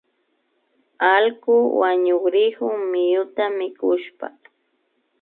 [1.13, 4.27] Allku wañukrikun miyuta mikushpa